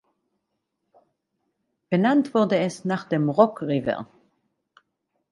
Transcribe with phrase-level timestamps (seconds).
[1.91, 4.07] Benannt wurde es nach dem Rock River.